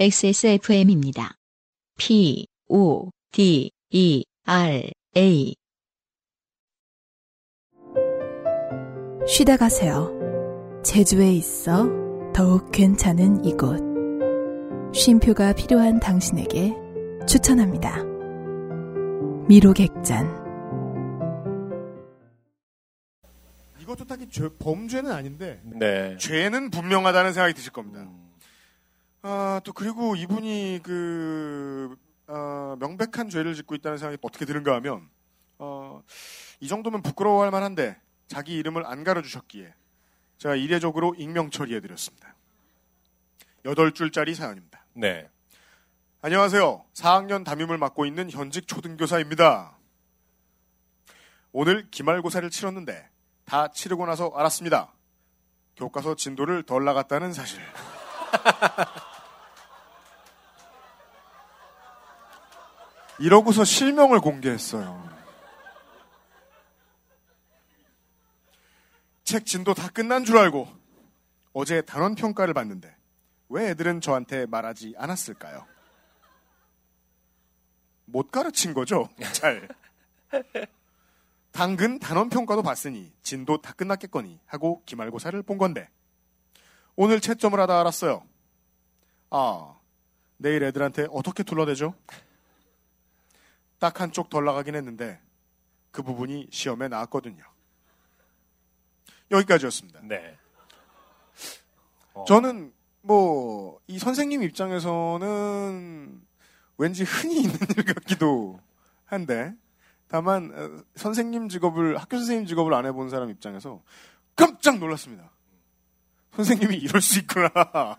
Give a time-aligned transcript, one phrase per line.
[0.00, 1.34] XSFM입니다.
[1.98, 5.54] P, O, D, E, R, A.
[9.28, 10.10] 쉬다 가세요.
[10.82, 11.86] 제주에 있어
[12.34, 13.78] 더욱 괜찮은 이곳.
[14.94, 16.72] 쉼표가 필요한 당신에게
[17.28, 18.02] 추천합니다.
[19.48, 20.40] 미로객잔.
[23.82, 26.16] 이것도 딱히 죄- 범죄는 아닌데 네.
[26.16, 28.08] 죄는 분명하다는 생각이 드실 겁니다.
[29.22, 35.08] 아, 또 그리고 이분이 그 어, 명백한 죄를 짓고 있다는 생각이 어떻게 드는가 하면
[35.58, 36.02] 어,
[36.60, 39.74] 이 정도면 부끄러워할 만한데 자기 이름을 안 가려주셨기에
[40.38, 42.34] 제가 이례적으로 익명 처리해드렸습니다.
[43.66, 44.84] 여덟 줄짜리 사연입니다.
[44.94, 45.28] 네.
[46.22, 46.84] 안녕하세요.
[46.94, 49.76] 4학년 담임을 맡고 있는 현직 초등교사입니다.
[51.52, 53.10] 오늘 기말고사를 치렀는데
[53.44, 54.94] 다 치르고 나서 알았습니다.
[55.76, 57.60] 교과서 진도를 덜 나갔다는 사실.
[63.20, 65.08] 이러고서 실명을 공개했어요.
[69.24, 70.66] 책 진도 다 끝난 줄 알고
[71.52, 72.96] 어제 단원 평가를 봤는데
[73.50, 75.66] 왜 애들은 저한테 말하지 않았을까요?
[78.06, 79.08] 못 가르친 거죠?
[79.34, 79.68] 잘.
[81.52, 85.90] 당근 단원 평가도 봤으니 진도 다 끝났겠거니 하고 기말고사를 본 건데
[86.96, 88.24] 오늘 채점을 하다 알았어요.
[89.28, 89.76] 아,
[90.38, 91.94] 내일 애들한테 어떻게 둘러대죠?
[93.80, 95.20] 딱 한쪽 덜 나가긴 했는데
[95.90, 97.42] 그 부분이 시험에 나왔거든요.
[99.32, 100.00] 여기까지였습니다.
[100.04, 100.36] 네.
[102.14, 102.24] 어.
[102.26, 102.72] 저는
[103.02, 106.22] 뭐 이 선생님 입장에서는
[106.78, 108.60] 왠지 흔히 있는 일 같기도
[109.04, 109.52] 한데
[110.06, 113.82] 다만 어, 선생님 직업을 학교 선생님 직업을 안 해본 사람 입장에서
[114.36, 115.28] 깜짝 놀랐습니다.
[116.36, 117.50] 선생님이 이럴 수 있구나.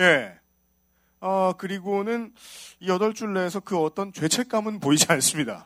[0.00, 0.33] 예.
[1.54, 2.32] 아 그리고는
[2.80, 5.64] 이 여덟 줄 내에서 그 어떤 죄책감은 보이지 않습니다.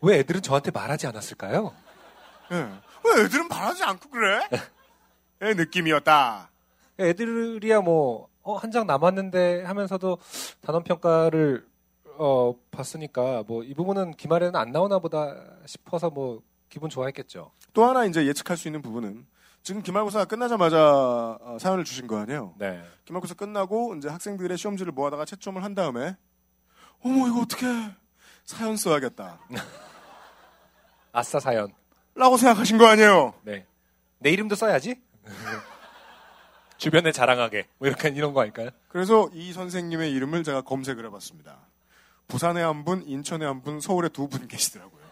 [0.00, 1.74] 왜 애들은 저한테 말하지 않았을까요?
[2.52, 2.56] 예.
[2.56, 4.48] 왜 애들은 말하지 않고 그래?
[5.40, 6.50] 의 느낌이었다.
[6.98, 10.18] 애들이야 뭐, 어, 한 장 남았는데 하면서도
[10.62, 11.66] 단원 평가를,
[12.18, 15.34] 어, 봤으니까 뭐, 이 부분은 기말에는 안 나오나 보다
[15.66, 17.50] 싶어서 뭐, 기분 좋아했겠죠.
[17.74, 19.26] 또 하나 이제 예측할 수 있는 부분은
[19.66, 20.78] 지금 기말고사가 끝나자마자
[21.40, 22.54] 어, 사연을 주신 거 아니에요.
[22.56, 22.84] 네.
[23.04, 26.16] 기말고사 끝나고 이제 학생들의 시험지를 모아다가 채점을 한 다음에
[27.00, 27.66] 어머 이거 어떻게
[28.44, 29.40] 사연 써야겠다
[31.10, 31.72] 아싸 사연.
[32.14, 33.34] 라고 생각하신 거 아니에요.
[33.42, 33.66] 네.
[34.20, 35.02] 내 이름도 써야지?
[36.78, 37.66] 주변에 자랑하게.
[37.78, 38.70] 뭐 이렇게 이런 거 아닐까요?
[38.86, 41.58] 그래서 이 선생님의 이름을 제가 검색을 해봤습니다.
[42.28, 45.02] 부산에 한 분, 인천에 한 분, 서울에 두 분 계시더라고요.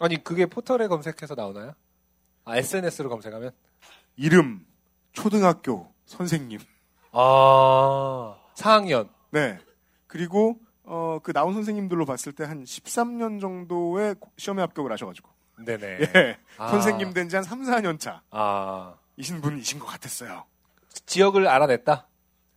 [0.00, 1.74] 아니, 그게 포털에 검색해서 나오나요?
[2.48, 3.50] 아, SNS로 검색하면?
[4.16, 4.64] 이름,
[5.12, 6.58] 초등학교, 선생님.
[7.12, 9.08] 아, 4학년.
[9.30, 9.58] 네.
[10.06, 15.28] 그리고 어, 그 나온 선생님들로 봤을 때 한 13년 정도의 시험에 합격을 하셔가지고
[15.66, 15.98] 네네.
[16.16, 16.38] 예.
[16.56, 16.68] 아.
[16.68, 18.22] 선생님 된 지 한 3, 4년 차.
[18.30, 20.44] 아, 이신 분이신 것 같았어요.
[21.04, 22.06] 지역을 알아냈다?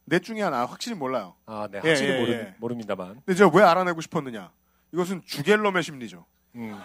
[0.06, 1.36] 넷 중에 하나 확실히 몰라요.
[1.46, 1.82] 아, 네.
[1.84, 2.56] 예, 확실히 예, 모르, 예.
[2.60, 3.16] 모릅니다만.
[3.26, 4.52] 근데 제가 왜 알아내고 싶었느냐?
[4.94, 6.26] 이것은 주갤럼의 심리죠.
[6.56, 6.80] 음,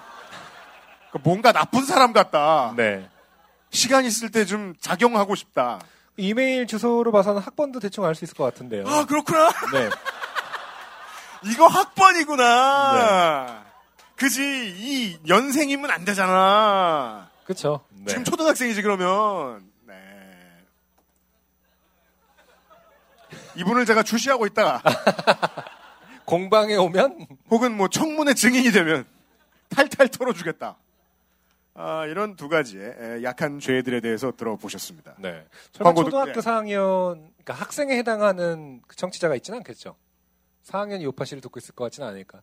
[1.22, 2.75] 뭔가 나쁜 사람 같다.
[2.77, 3.09] 네.
[3.71, 5.81] 시간 있을 때 좀 작용하고 싶다.
[6.17, 8.87] 이메일 주소로 봐서는 학번도 대충 알 수 있을 것 같은데요.
[8.87, 9.49] 아 그렇구나.
[9.72, 9.91] 네.
[11.50, 13.65] 이거 학번이구나.
[14.17, 17.28] 그지 이 연생이면 안 되잖아.
[17.44, 17.84] 그쵸.
[17.91, 18.06] 네.
[18.06, 19.62] 지금 초등학생이지 그러면.
[19.87, 19.94] 네.
[23.56, 24.83] 이분을 제가 주시하고 있다가
[26.25, 29.05] 공방에 오면, 혹은 뭐 청문회 증인이 되면
[29.69, 30.77] 탈탈 털어주겠다.
[31.78, 35.14] 아, 이런 두 가지의 에, 약한 죄들에 대해서 들어보셨습니다.
[35.19, 35.44] 네.
[35.75, 36.41] 광고도- 초등학교 네.
[36.41, 37.14] 4학년,
[37.44, 39.94] 그러니까 학생에 해당하는 그 청취자가 있지는 않겠죠.
[40.64, 42.41] 4학년이 요파 씨를 듣고 있을 것 같지는 않으니까.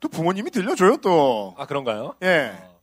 [0.00, 1.54] 또 부모님이 들려줘요 또.
[1.56, 2.14] 아, 그런가요?
[2.22, 2.52] 예.
[2.60, 2.74] 어.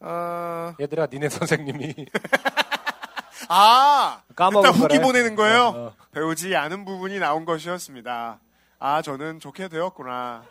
[0.00, 1.94] 아, 얘들아, 니네 선생님이
[3.48, 5.00] 아 까먹은 일단 후기 거래.
[5.06, 5.60] 보내는 거예요.
[5.68, 5.94] 어, 어.
[6.12, 8.38] 배우지 않은 부분이 나온 것이었습니다.
[8.78, 10.44] 아, 저는 좋게 되었구나.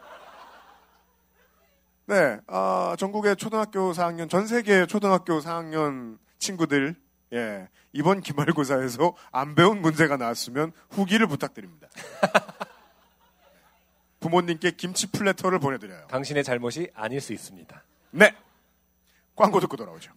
[2.10, 6.96] 네, 아, 전국의 초등학교 4학년, 전 세계 초등학교 4학년 친구들,
[7.34, 11.88] 예, 이번 기말고사에서 안 배운 문제가 나왔으면 후기를 부탁드립니다.
[14.22, 16.08] 부모님께 김치 플래터를 보내드려요.
[16.08, 17.84] 당신의 잘못이 아닐 수 있습니다.
[18.10, 18.34] 네,
[19.36, 20.12] 광고 듣고 돌아오죠.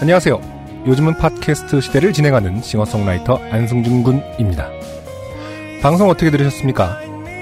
[0.00, 0.84] 안녕하세요.
[0.84, 4.68] 요즘은 팟캐스트 시대를 진행하는 싱어송라이터 안승준 군입니다.
[5.80, 7.15] 방송 어떻게 들으셨습니까?